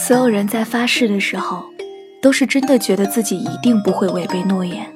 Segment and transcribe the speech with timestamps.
[0.00, 1.68] 所有人在发誓的时候，
[2.22, 4.86] 都是真的觉得自己一定不会违背诺言；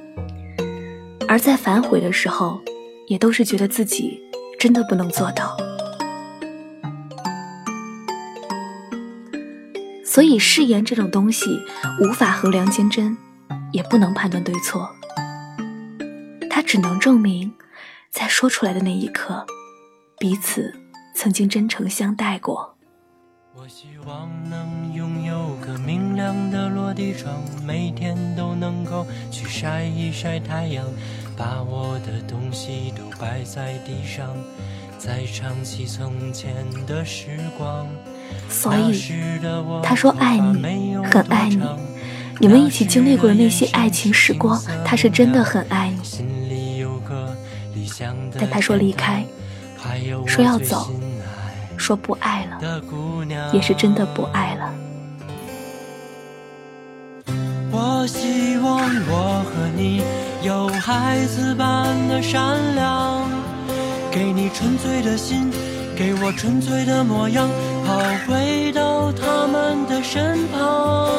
[1.27, 2.63] 而在反悔的时候，
[3.09, 4.23] 也都是觉得自己
[4.61, 5.57] 真的不能做到。
[10.05, 11.47] 所以誓言这种东西，
[12.01, 13.15] 无法衡量坚贞，
[13.73, 14.89] 也不能判断对错。
[16.49, 17.53] 它只能证明，
[18.09, 19.45] 在说出来的那一刻，
[20.21, 20.73] 彼此
[21.13, 22.77] 曾经真诚相待过。
[23.55, 30.83] 我希望能拥有个明亮的落地窗，每天都能够去晒一晒太阳，
[31.37, 34.27] 把我的东西都摆在地上，
[34.97, 37.87] 再唱起从前的时光。
[38.49, 38.99] 所以，
[39.83, 41.63] 他说爱你，很爱你。
[42.41, 46.87] 你们一起经历过的那些爱情时光，他是真的很爱你。
[48.39, 49.23] 但他说离开，
[50.27, 50.91] 说要走。
[51.83, 52.81] 说不爱了，
[53.53, 54.73] 也是真的不爱了。
[57.73, 58.79] 我希望
[59.11, 60.01] 我和你
[60.45, 63.29] 有孩子般的善良，
[64.13, 65.51] 给你纯粹的心，
[65.97, 67.49] 给我纯粹的模样，
[67.85, 71.11] 好回到他们的身旁。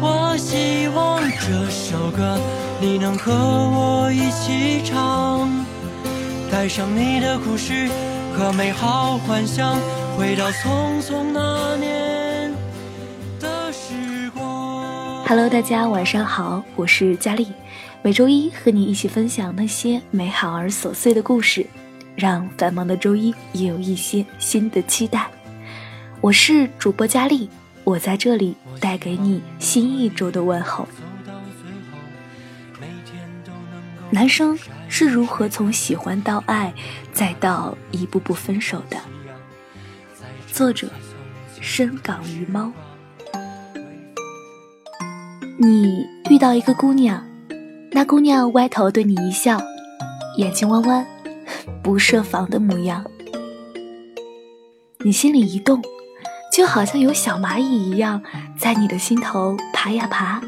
[0.00, 2.38] 我希望这首歌
[2.80, 5.50] 你能和我一起唱，
[6.48, 7.90] 带上你的故事。
[8.34, 9.78] 和美好幻想，
[10.16, 12.50] 回到匆匆那年
[13.38, 15.22] 的时光。
[15.26, 17.52] Hello，大家晚上好，我是佳丽，
[18.00, 21.66] 每周一和你一起分享那些美好而琐碎的故事，
[22.16, 25.30] 让繁忙的周一也有一些新的期待。
[26.22, 27.50] 我是主播佳丽，
[27.84, 30.88] 我在这里带给你新一周的问候。
[34.10, 34.58] 男生。
[34.94, 36.74] 是如何从喜欢到爱，
[37.14, 38.98] 再到一步步分手的？
[40.52, 40.86] 作者：
[41.62, 42.70] 深港鱼猫。
[45.56, 47.26] 你遇到一个姑娘，
[47.92, 49.58] 那姑娘歪头对你一笑，
[50.36, 51.06] 眼睛弯弯，
[51.82, 53.02] 不设防的模样。
[54.98, 55.80] 你心里一动，
[56.54, 58.22] 就好像有小蚂蚁一样
[58.58, 60.42] 在你的心头爬呀爬。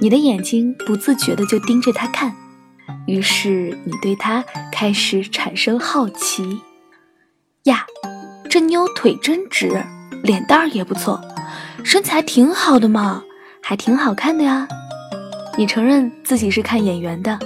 [0.00, 2.34] 你的眼睛不自觉的就盯着她看。
[3.06, 6.60] 于是你对他开始产生好奇，
[7.64, 7.84] 呀，
[8.48, 9.82] 这妞腿真直，
[10.22, 11.20] 脸蛋儿也不错，
[11.82, 13.22] 身材挺好的嘛，
[13.62, 14.68] 还挺好看的呀。
[15.58, 17.38] 你承认自己是看眼缘的，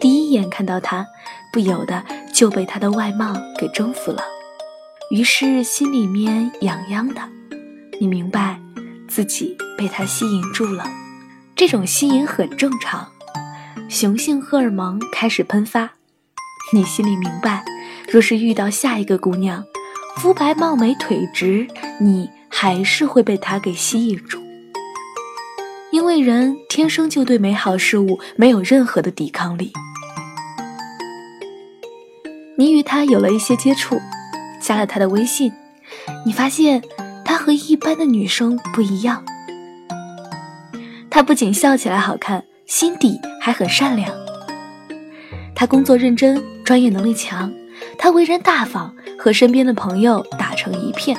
[0.00, 1.06] 第一眼看到她，
[1.52, 4.22] 不由得就被她的外貌给征服了，
[5.10, 7.20] 于是心里面痒痒的。
[7.98, 8.60] 你明白，
[9.08, 10.84] 自己被她吸引住了，
[11.56, 13.08] 这种吸引很正常。
[13.88, 15.90] 雄性荷尔蒙开始喷发，
[16.74, 17.64] 你心里明白，
[18.10, 19.64] 若是遇到下一个姑娘，
[20.18, 21.66] 肤白貌美腿直，
[21.98, 24.38] 你还是会被她给吸引住。
[25.90, 29.72] 因为人天生就对美好事物没有任何的抵抗力。
[32.58, 33.98] 你与她有了一些接触，
[34.60, 35.50] 加了她的微信，
[36.26, 36.82] 你发现
[37.24, 39.24] 她和一般的女生不一样，
[41.08, 42.44] 她不仅笑起来好看。
[42.68, 44.14] 心底还很善良。
[45.54, 47.50] 他工作认真，专业能力强，
[47.96, 51.18] 他为人大方，和身边的朋友打成一片。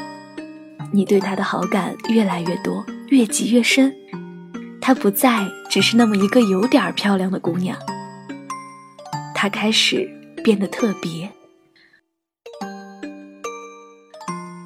[0.93, 3.93] 你对他的好感越来越多，越积越深。
[4.79, 7.75] 他不再只是那么一个有点漂亮的姑娘，
[9.33, 10.07] 他开始
[10.43, 11.29] 变得特别。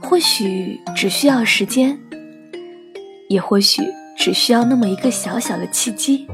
[0.02, 1.98] 或许只需要时间，
[3.30, 3.82] 也或许
[4.18, 6.28] 只需要那么一个小小的契机。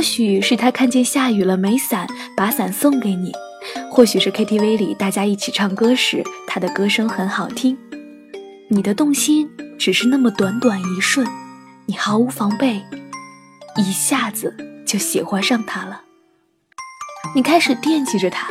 [0.00, 3.30] 或许是他看见下雨了没伞，把伞送给你；
[3.90, 7.76] 或许是 KTV 里大家一起唱歌时，他的歌声很好听。
[8.68, 9.46] 你的动心
[9.78, 11.26] 只是那么短短一瞬，
[11.84, 12.80] 你毫无防备，
[13.76, 14.56] 一下子
[14.86, 16.00] 就喜欢上他了。
[17.34, 18.48] 你开始惦记着他，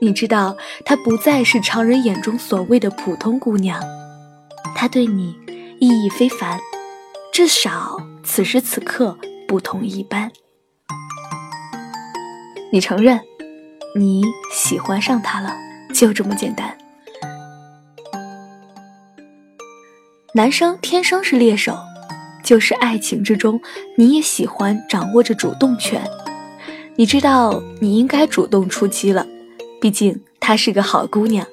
[0.00, 3.80] 你知道他不再是常人眼中所谓的普通姑娘，
[4.74, 5.36] 他对你
[5.78, 6.58] 意义非凡，
[7.32, 9.16] 至少此时此刻
[9.46, 10.32] 不同一般。
[12.74, 13.20] 你承认，
[13.94, 15.54] 你喜欢上他了，
[15.94, 16.76] 就这么简单。
[20.34, 21.78] 男生天生是猎手，
[22.42, 23.60] 就是爱情之中，
[23.96, 26.02] 你也喜欢掌握着主动权。
[26.96, 29.24] 你知道你应该主动出击了，
[29.80, 31.46] 毕竟她是个好姑娘。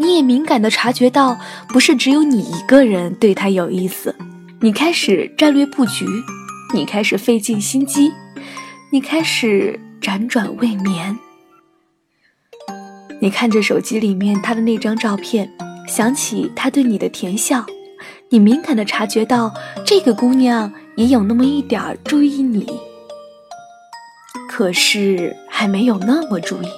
[0.00, 1.38] 你也敏感的察觉到，
[1.68, 4.16] 不是只有你一个人对她有意思。
[4.62, 6.06] 你开始战略布局，
[6.72, 8.10] 你开始费尽心机。
[8.94, 11.18] 你开始辗转未眠。
[13.20, 15.52] 你看着手机里面他的那张照片，
[15.88, 17.66] 想起他对你的甜笑，
[18.28, 19.52] 你敏感的察觉到
[19.84, 22.64] 这个姑娘也有那么一点儿注意你。
[24.48, 26.68] 可是还没有那么注意，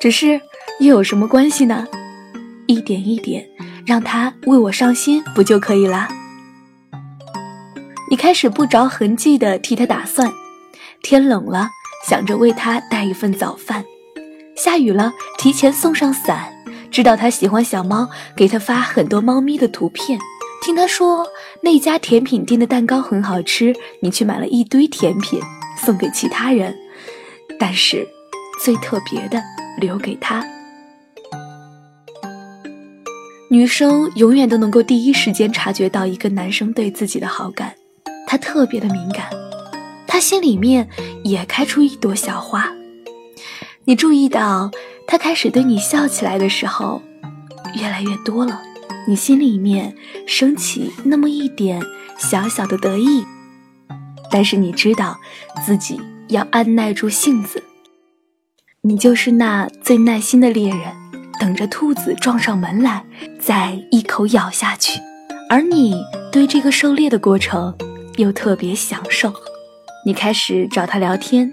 [0.00, 0.40] 只是
[0.80, 1.86] 又有什么关系呢？
[2.66, 3.46] 一点一点
[3.84, 6.08] 让他为我上心不就可以啦？
[8.10, 10.32] 你开始不着痕迹的替他打算，
[11.02, 11.68] 天冷了
[12.08, 13.84] 想着为他带一份早饭，
[14.56, 16.52] 下雨了提前送上伞，
[16.90, 20.18] 知道他喜欢小猫，给他发很多猫咪的图片，
[20.62, 21.26] 听他说
[21.60, 25.40] 那家甜品店的蛋糕很好吃，你去买了一堆甜品
[25.76, 26.74] 送给其他人。
[27.58, 28.06] 但是，
[28.62, 29.42] 最特别的
[29.78, 30.44] 留给他。
[33.48, 37.74] 女生永远都能够第一时间察觉到一个男生对自己的好感，
[38.26, 39.26] 她特别的敏感，
[40.12, 40.90] 他心里面
[41.24, 42.70] 也开出一朵小花。
[43.86, 44.70] 你注意到
[45.06, 47.00] 他开始对你笑起来的时候，
[47.76, 48.60] 越来越多了，
[49.08, 51.80] 你心里面升起那么一点
[52.18, 53.24] 小小的得意，
[54.30, 55.18] 但是你知道
[55.64, 55.98] 自己。
[56.28, 57.62] 要按耐住性子，
[58.82, 60.94] 你就是那最耐心的猎人，
[61.38, 63.04] 等着兔子撞上门来，
[63.38, 64.98] 再一口咬下去。
[65.48, 65.94] 而你
[66.30, 67.74] 对这个狩猎的过程
[68.16, 69.32] 又特别享受。
[70.04, 71.52] 你开始找他聊天，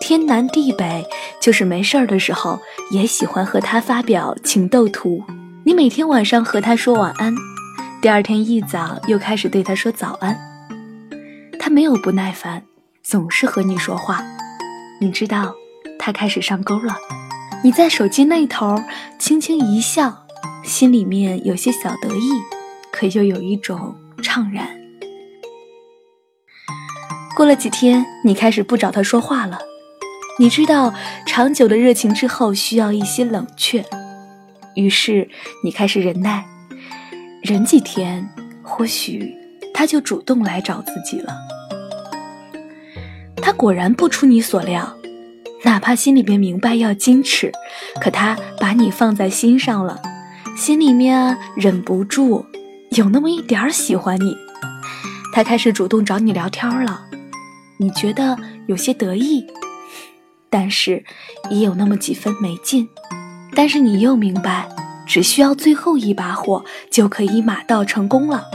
[0.00, 1.06] 天南地北，
[1.40, 2.58] 就是没事儿的时候
[2.90, 5.22] 也喜欢和他发表情窦图。
[5.64, 7.34] 你每天晚上和他说晚安，
[8.00, 10.36] 第二天一早又开始对他说早安。
[11.58, 12.62] 他没有不耐烦。
[13.02, 14.22] 总是和你说话，
[15.00, 15.52] 你知道，
[15.98, 16.96] 他开始上钩了。
[17.64, 18.80] 你在手机那头
[19.18, 20.24] 轻轻一笑，
[20.62, 22.30] 心里面有些小得意，
[22.92, 24.81] 可又有一种怅然。
[27.34, 29.58] 过了几天，你开始不找他说话了。
[30.38, 30.92] 你知道，
[31.26, 33.84] 长久的热情之后需要一些冷却，
[34.74, 35.28] 于是
[35.64, 36.44] 你开始忍耐，
[37.42, 38.28] 忍几天，
[38.62, 39.34] 或许
[39.72, 41.34] 他就主动来找自己了。
[43.36, 44.96] 他果然不出你所料，
[45.64, 47.52] 哪怕心里边明白要矜持，
[48.00, 50.00] 可他把你放在心上了，
[50.56, 52.44] 心里面啊忍不住
[52.90, 54.36] 有那么一点儿喜欢你。
[55.34, 57.06] 他开始主动找你聊天了，
[57.82, 58.38] 你觉得
[58.68, 59.44] 有些得意，
[60.48, 61.04] 但是
[61.50, 62.88] 也有那么几分没劲。
[63.56, 64.68] 但是你又明白，
[65.04, 68.46] 只需要最后一把火就可以马到成功了。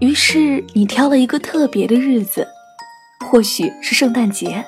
[0.00, 2.48] 于是你挑了一个特别的日子。
[3.26, 4.64] 或许是圣诞节，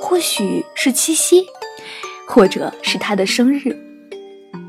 [0.00, 1.44] 或许是七夕，
[2.28, 3.74] 或者是他的生日，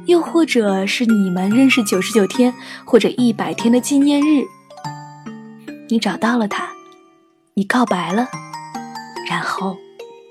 [0.05, 2.53] 又或者是你们认识九十九天
[2.85, 4.43] 或者一百天的纪念日。
[5.89, 6.69] 你找到了他，
[7.59, 8.25] 你告白了，
[9.29, 9.75] 然后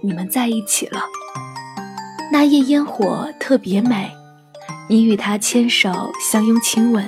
[0.03, 1.03] 你们在一起了。
[2.33, 4.11] 那夜烟火特别美，
[4.89, 7.07] 你与他牵手相拥亲吻，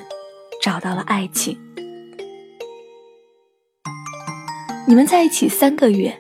[0.62, 1.58] 找到了爱情。
[4.86, 6.14] 你们在一起三个月，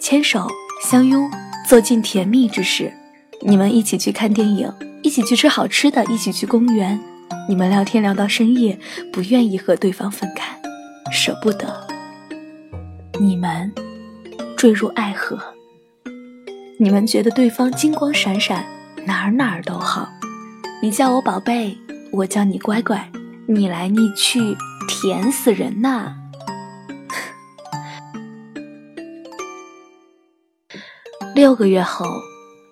[0.00, 0.46] 牵手
[0.84, 1.28] 相拥，
[1.68, 2.92] 做尽甜蜜之事。
[3.40, 7.00] 你们一起去看电影，一起去吃好吃的，一起去公园。
[7.48, 8.78] 你们聊天聊到深夜，
[9.12, 10.56] 不愿意和对方分开，
[11.10, 11.89] 舍不得。
[13.22, 13.70] 你们
[14.56, 15.38] 坠入爱河。
[16.78, 18.64] 你们觉得对方金光闪闪，
[19.04, 20.08] 哪儿哪儿都好。
[20.82, 21.76] 你叫我宝贝，
[22.12, 23.12] 我叫你乖乖，
[23.46, 24.56] 你来你去，
[24.88, 26.14] 甜死人呐！
[31.36, 32.06] 六个月后，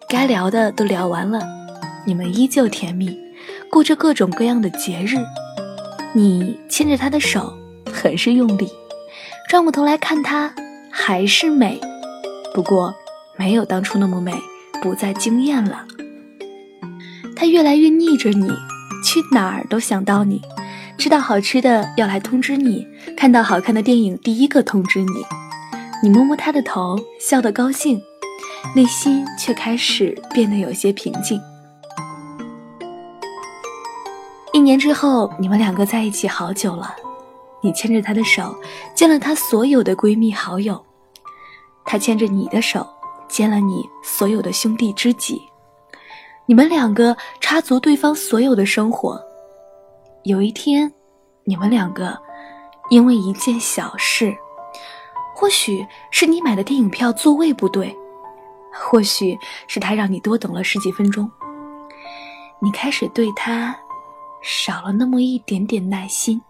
[0.08, 1.42] 该聊的都聊完了，
[2.06, 3.14] 你们依旧甜蜜，
[3.70, 5.18] 过着各种各样的节日。
[6.14, 7.52] 你牵着他的手，
[7.92, 8.66] 很是用力，
[9.48, 10.52] 转过头来看他，
[10.90, 11.80] 还是美，
[12.52, 12.94] 不过
[13.38, 14.34] 没有当初那么美，
[14.82, 15.86] 不再惊艳了。
[17.34, 18.46] 他越来越腻着你，
[19.02, 20.42] 去哪儿都想到你，
[20.98, 22.86] 吃到好吃的要来通知你，
[23.16, 25.24] 看到好看的电影第一个通知你。
[26.02, 27.98] 你摸摸他的头，笑得高兴。
[28.76, 31.40] 内心却开始变得有些平静。
[34.52, 36.94] 一年之后，你们两个在一起好久了。
[37.60, 38.54] 你牵着她的手，
[38.94, 40.74] 见了她所有的闺蜜好友；
[41.84, 42.86] 她牵着你的手，
[43.28, 45.40] 见了你所有的兄弟知己。
[46.46, 49.22] 你们两个插足对方所有的生活。
[50.24, 50.92] 有一天，
[51.44, 52.18] 你们两个
[52.90, 54.36] 因为一件小事，
[55.34, 57.94] 或许是你买的电影票座位不对。
[58.80, 59.36] 或许
[59.66, 61.28] 是他让你多等了十几分钟，
[62.60, 63.76] 你开始对他
[64.40, 66.40] 少了那么一点点耐心，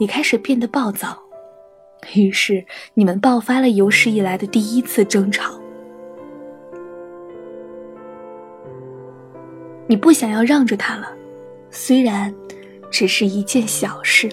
[0.00, 1.14] 你开始变得暴躁，
[2.14, 2.64] 于是
[2.94, 5.60] 你们爆发了有史以来的第一次争吵。
[9.86, 11.12] 你不想要让着他了，
[11.70, 12.34] 虽然
[12.90, 14.26] 只是一件小事，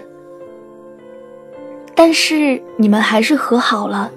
[1.93, 4.09] 但是你们还是和好了。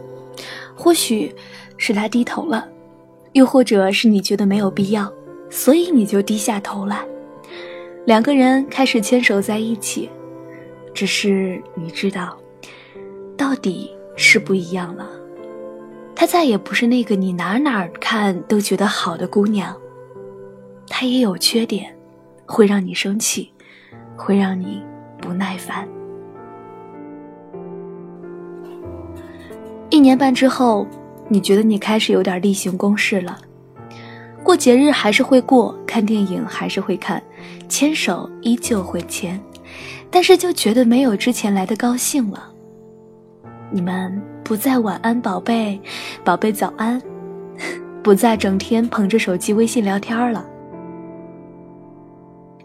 [0.76, 1.34] 或许
[1.76, 2.68] 是他低头了，
[3.32, 5.12] 又或者是你觉得没有必要，
[5.50, 7.04] 所以你就低下头来。
[8.06, 10.08] 两个人开始牵手在一起，
[11.00, 12.36] 只是你知道，
[13.34, 15.08] 到底是不一样了。
[16.14, 19.74] 她再也不是那个你哪哪看都觉得好的姑娘，
[20.86, 21.96] 她也有缺点，
[22.44, 23.50] 会让你生气，
[24.14, 24.82] 会让你
[25.22, 25.88] 不耐烦。
[29.88, 30.86] 一年半之后，
[31.30, 33.38] 你觉得你开始有点例行公事了。
[34.44, 37.22] 过节日还是会过，看电影还是会看，
[37.70, 39.42] 牵手依旧会牵，
[40.10, 42.52] 但是就觉得没有之前来的高兴了。
[43.70, 45.80] 你们不再晚安，宝贝，
[46.24, 47.00] 宝贝早安，
[48.02, 50.44] 不再整天捧着手机微信聊天了。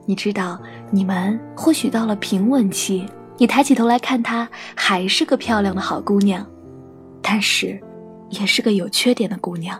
[0.07, 0.59] 你知道，
[0.91, 6.45] 你们或许到了平稳期，你抬起头来看她，还是个漂亮的好姑娘，
[7.21, 7.79] 但是，
[8.29, 9.79] 也是个有缺点的姑娘。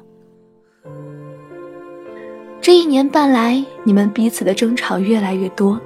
[2.62, 5.80] 这一年半来，你们彼此的争吵越来越多。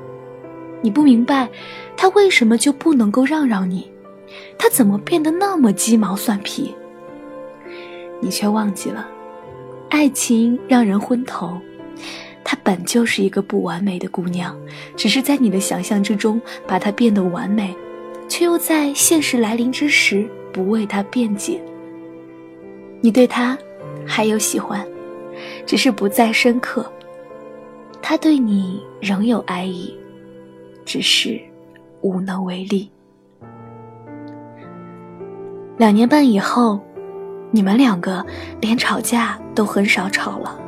[0.81, 1.49] 你不明白，
[1.97, 3.89] 他为什么就不能够让让你？
[4.57, 6.73] 他怎么变得那么鸡毛蒜皮？
[8.21, 9.07] 你却忘记了，
[9.89, 11.57] 爱情让人昏头。
[12.43, 14.57] 她本就是一个不完美的姑娘，
[14.95, 17.75] 只是在你的想象之中把她变得完美，
[18.27, 21.61] 却又在现实来临之时不为她辩解。
[23.01, 23.57] 你对她
[24.05, 24.85] 还有喜欢。
[25.65, 26.91] 只是不再深刻，
[28.01, 29.95] 他对你仍有爱意，
[30.89, 31.39] 只是
[32.01, 32.89] 无能为力。
[35.77, 36.79] 两年半以后，
[37.51, 38.25] 你们两个
[38.59, 40.59] 连吵架都很少吵了。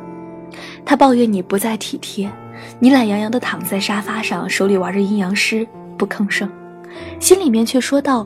[0.84, 2.30] 他抱怨你不再体贴，
[2.78, 5.66] 你懒洋洋的躺在沙发上，手里玩着阴阳师，
[5.98, 6.48] 不吭声，
[7.18, 8.24] 心里面却说道：“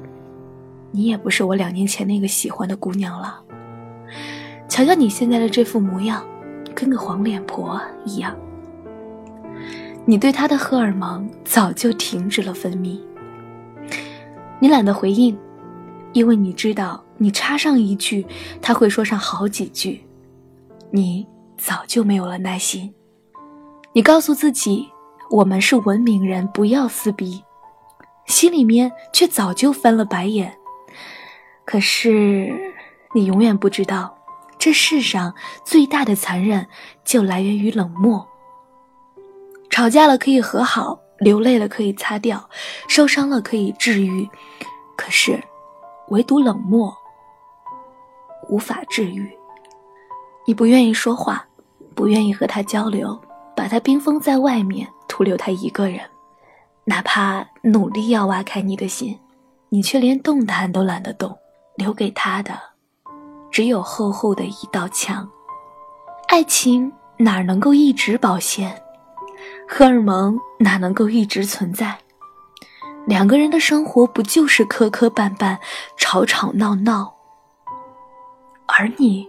[0.93, 3.41] 你也不是我两年前那个喜欢的姑娘了。
[4.69, 6.23] 瞧瞧你现在的这副模样。”
[6.77, 8.37] 跟个黄脸婆一样，
[10.09, 13.01] 你对他的荷尔蒙早就停止了分泌。
[14.61, 15.37] 你懒得回应，
[16.13, 18.25] 因为你知道，你插上一句，
[18.63, 20.07] 他会说上好几句。
[20.91, 21.27] 你
[21.59, 22.95] 早就没有了耐心。
[23.93, 24.89] 你告诉自己，
[25.29, 27.43] 我们是文明人，不要撕逼，
[28.27, 30.57] 心里面却早就翻了白眼。
[31.65, 32.55] 可是，
[33.13, 34.17] 你永远不知道。
[34.57, 35.35] 这世上
[35.65, 36.67] 最大的残忍，
[37.05, 38.27] 就来源于冷漠。
[39.77, 42.49] 吵架了可以和好，流泪了可以擦掉，
[42.89, 44.27] 受伤了可以治愈，
[44.97, 45.39] 可是，
[46.09, 46.91] 唯独冷漠
[48.49, 49.31] 无法治愈。
[50.47, 51.47] 你不愿意说话，
[51.95, 53.21] 不愿意和他交流，
[53.55, 56.01] 把他冰封在外面，徒留他一个人。
[56.87, 59.21] 哪怕努力要挖开你的心，
[59.69, 61.37] 你却连动弹都懒得动，
[61.75, 62.59] 留给他的。
[63.51, 65.29] 只有厚厚的一道墙，
[66.29, 68.75] 爱情哪能够一直保鲜？
[69.69, 71.99] 荷尔蒙哪能够一直存在？
[73.07, 75.59] 两个人的生活不就是磕磕绊绊、
[75.97, 77.15] 吵吵闹闹？
[78.67, 79.29] 而你，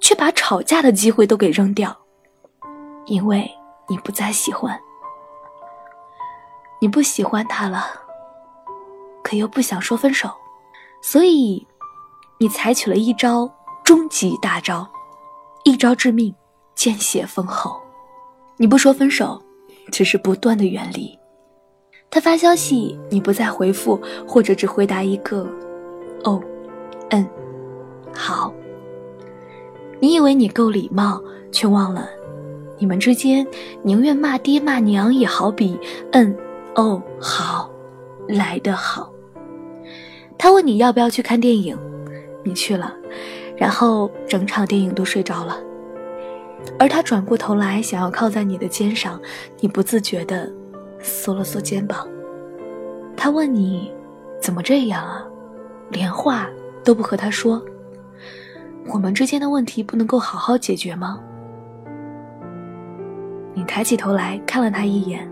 [0.00, 1.96] 却把吵架的机会都给扔掉，
[3.06, 3.50] 因为
[3.88, 4.80] 你不再喜欢，
[6.80, 7.86] 你不喜欢他了，
[9.22, 10.30] 可又不想说分手，
[11.02, 11.66] 所以。
[12.40, 13.48] 你采取了一招
[13.84, 14.86] 终极大招，
[15.62, 16.34] 一招致命，
[16.74, 17.80] 见血封喉。
[18.56, 19.40] 你不说分手，
[19.90, 21.18] 只是不断的远离。
[22.10, 25.48] 他发消息，你不再回复，或者只回答一个
[26.24, 26.40] “哦，
[27.10, 27.26] 嗯，
[28.12, 28.54] 好”。
[30.00, 32.08] 你以为你够礼貌，却忘了，
[32.78, 33.46] 你们之间
[33.82, 35.78] 宁愿骂爹骂娘，也好比
[36.12, 36.36] “嗯，
[36.76, 37.70] 哦，好”
[38.28, 39.12] 来得好。
[40.38, 41.76] 他问你要不要去看电影。
[42.46, 42.94] 你去了，
[43.56, 45.58] 然后整场电影都睡着了，
[46.78, 49.20] 而他转过头来想要靠在你的肩上，
[49.60, 50.52] 你不自觉地
[51.00, 52.06] 缩了缩肩膀。
[53.16, 53.92] 他问你，
[54.40, 55.24] 怎么这样啊？
[55.90, 56.48] 连话
[56.82, 57.62] 都不和他说，
[58.86, 61.20] 我们之间的问题不能够好好解决吗？
[63.54, 65.30] 你抬起头来看了他一眼，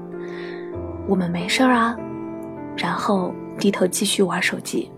[1.09, 1.97] 我们没事儿啊，
[2.77, 4.91] 然后低头继续玩手机。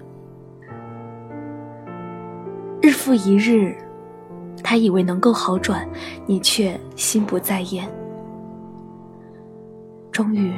[2.83, 3.75] 日复一日，
[4.63, 5.89] 他以为能够好转，
[6.27, 7.89] 你却心不在焉。
[10.11, 10.53] 终于，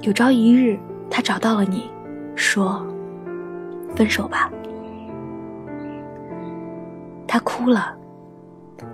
[0.00, 0.78] 有朝一日，
[1.10, 1.90] 他找到了你，
[2.34, 2.84] 说
[3.94, 4.50] ：“分手吧。”
[7.28, 7.94] 他哭了，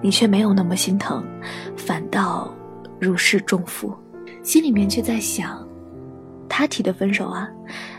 [0.03, 1.25] 你却没有那么心疼，
[1.77, 2.53] 反倒
[3.01, 3.95] 如释重负。
[4.43, 5.67] 心里面却在想，
[6.49, 7.49] 他提的分手啊，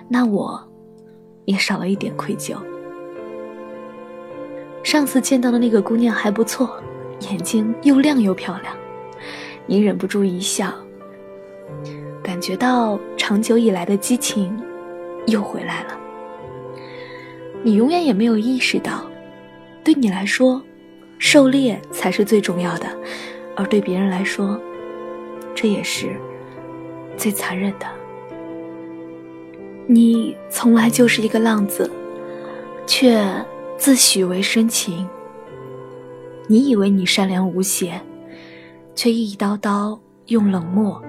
[0.08, 0.62] 那我
[1.46, 2.56] 也少了一点愧疚。
[4.88, 6.82] 上次见到的那个姑娘还不错，
[7.30, 8.74] 眼睛又亮又漂亮，
[9.66, 10.74] 你忍不住一笑，
[12.24, 14.58] 感觉到长久以来的激情
[15.26, 16.00] 又回来了。
[17.64, 19.06] 你永远也没有意识到，
[19.84, 20.62] 对你来说，
[21.20, 22.88] 狩猎才是最重要的，
[23.58, 24.58] 而对别人来说，
[25.54, 26.16] 这也是
[27.18, 27.86] 最残忍的。
[29.86, 31.92] 你从来就是一个浪子，
[32.86, 33.22] 却。
[33.78, 35.08] 自诩为深情，
[36.48, 38.02] 你以为你善良无邪，
[38.96, 41.02] 却一刀刀用冷漠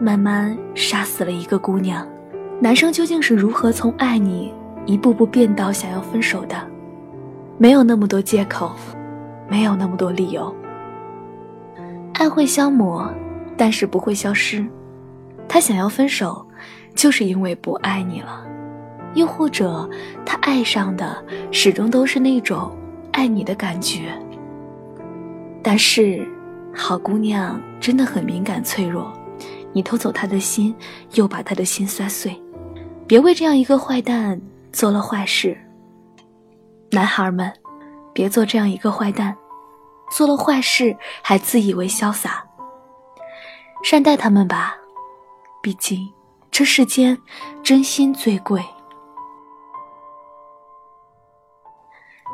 [0.00, 2.06] 慢慢杀死了一个姑娘。
[2.60, 4.52] 男生究竟是如何从爱你
[4.84, 6.56] 一步步变到想要分手的？
[7.56, 8.72] 没有那么多借口，
[9.48, 10.54] 没有那么多理由。
[12.14, 13.08] 爱会消磨，
[13.56, 14.66] 但是不会消失。
[15.48, 16.44] 他想要分手，
[16.96, 18.44] 就是因为不爱你了。
[19.18, 19.88] 又或者，
[20.24, 21.22] 他爱上的
[21.52, 22.74] 始终都是那种
[23.12, 24.18] 爱你的感觉。
[25.62, 26.26] 但是，
[26.74, 29.12] 好姑娘真的很敏感脆弱，
[29.72, 30.74] 你偷走她的心，
[31.14, 32.40] 又把她的心摔碎。
[33.06, 34.40] 别为这样一个坏蛋
[34.72, 35.58] 做了坏事。
[36.92, 37.52] 男孩们，
[38.12, 39.36] 别做这样一个坏蛋，
[40.10, 42.44] 做了坏事还自以为潇洒。
[43.82, 44.76] 善待他们吧，
[45.62, 46.08] 毕竟
[46.50, 47.18] 这世间
[47.62, 48.64] 真心最贵。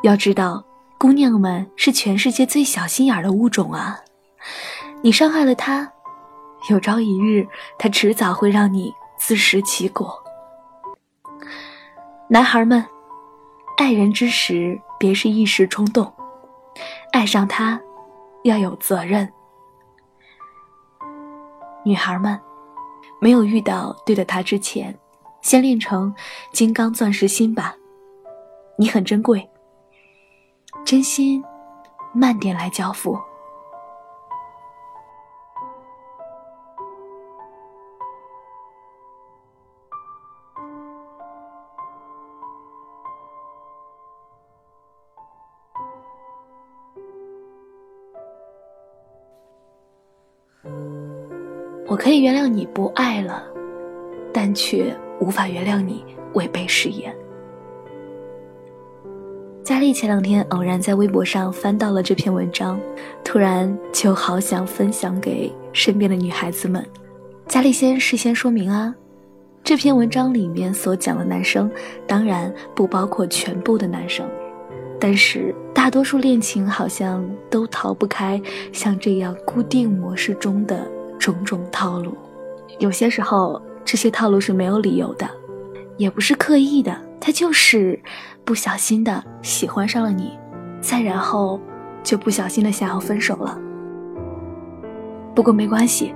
[0.05, 0.63] 要知道，
[0.99, 3.99] 姑娘们是全世界最小心眼的物种啊！
[5.01, 5.91] 你伤害了她，
[6.69, 10.23] 有朝一日，她迟早会让你自食其果。
[12.29, 12.85] 男孩们，
[13.79, 16.13] 爱人之时别是一时冲动，
[17.13, 17.81] 爱上他
[18.43, 19.27] 要有责任。
[21.83, 22.39] 女孩们，
[23.23, 24.95] 没有遇到对的他之前，
[25.41, 26.15] 先练成
[26.53, 27.75] 金刚钻石心吧，
[28.77, 29.49] 你很珍贵。
[30.85, 31.43] 真心，
[32.13, 33.19] 慢点来交付。
[51.87, 53.45] 我可以原谅你不爱了，
[54.33, 57.15] 但却无法原谅你违背誓言。
[59.85, 62.81] 丽前两天偶然在微博上翻到了这篇文章，
[63.23, 66.83] 突然就好想分享给身边的女孩子们。
[67.47, 68.95] 佳丽先事先说明啊，
[69.63, 71.71] 这篇文章里面所讲的男生，
[72.07, 74.27] 当然不包括全部的男生，
[74.99, 78.41] 但是大多数恋情好像都逃不开
[78.73, 82.17] 像这样固定模式中的种种套路。
[82.79, 85.29] 有些时候这些套路是没有理由的，
[85.99, 88.01] 也不是刻意的，他就是。
[88.47, 90.39] 不小心的喜欢上了你，
[90.79, 91.59] 再然后
[92.03, 93.59] 就不小心的想要分手了。
[95.35, 96.13] 不过没关系，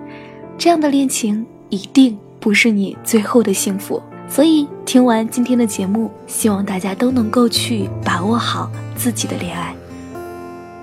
[0.58, 4.02] 这样的恋情一定不是你最后的幸福。
[4.28, 9.74] 所以听完今天的节目，希望大家都能够去把握好自己的恋爱。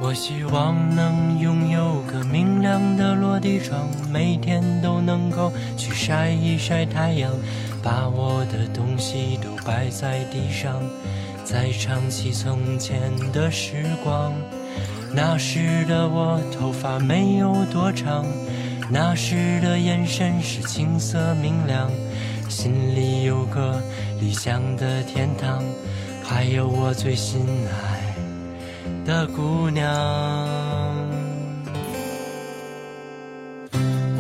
[0.02, 7.32] 我希望能拥有个明亮的落地窗，每天都能够去晒一晒太阳，
[7.86, 10.82] 把我的东西都摆在地上。
[11.44, 13.00] 再唱起从前
[13.32, 14.34] 的时光，
[15.14, 18.26] 那时的我头发没有多长，
[18.90, 21.88] 那时的眼神是青涩明亮，
[22.50, 23.80] 心里有个
[24.20, 25.64] 理想的天堂，
[26.24, 28.16] 还有我最心爱
[29.06, 31.05] 的姑娘。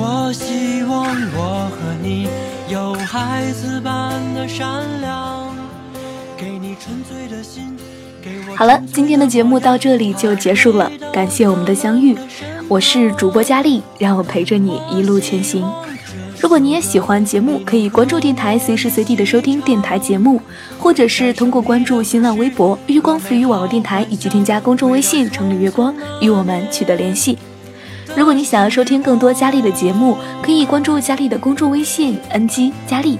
[0.07, 1.03] 我希望
[1.35, 2.27] 我和你
[2.69, 5.47] 有孩子般的善良。
[6.37, 7.75] 给你纯粹的心
[8.55, 12.15] 好了，今天的节目到这里就结束了，感谢我们的相遇，
[12.67, 15.67] 我是主播佳丽，让我陪着你一路前行。
[16.39, 20.39] 如果你也喜欢节目，可以关注电台，随时随地的收听电台节目，
[20.77, 25.91] 或者是通过关注新浪微博“月光浮语网络电台”以及添加公众微信“城里月光”
[26.21, 27.35] 与我们取得联系。
[28.15, 33.19] 如果你想要收听更多佳丽的节目，可以关注佳丽的公众微信 “ng 佳丽”。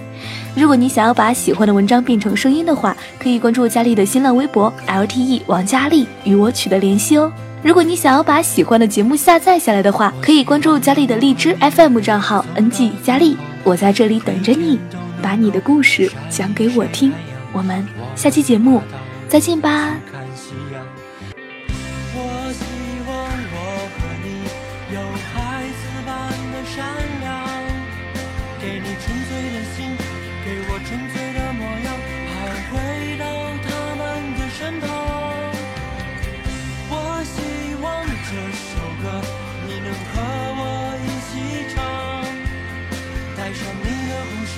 [0.56, 7.30] 如果你想要把喜欢的文章变成声音的话，可以关注佳丽的新浪微博 LTE 王佳丽与我取得联系哦。
[7.62, 14.80] 如果你想要把喜欢的节目下载下来的话，可以关注佳丽的荔枝 FM 账号 NG 佳丽，我在这里等着你，
[15.22, 17.12] 把你的故事讲给我听。
[17.52, 18.82] 我们下期节目
[19.28, 19.98] 再见吧。
[28.66, 29.96] 给你纯粹的心，
[30.44, 31.88] 给我纯粹的模样，
[32.34, 32.36] 还
[32.72, 32.74] 回
[33.20, 33.24] 到
[33.62, 34.02] 他们
[34.40, 34.90] 的身旁。
[36.90, 37.38] 我希
[37.80, 37.86] 望
[38.26, 38.34] 这
[38.66, 38.74] 首
[39.04, 39.06] 歌
[39.68, 40.14] 你能和
[40.58, 40.62] 我
[40.98, 41.32] 一起
[41.76, 41.78] 唱，
[43.38, 44.54] 带上你的故事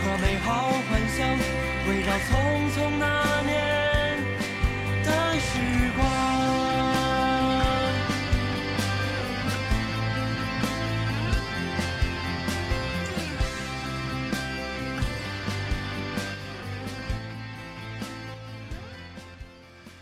[0.00, 0.48] 和美好
[0.88, 1.28] 幻想，
[1.86, 2.32] 围绕匆
[2.72, 3.23] 匆那。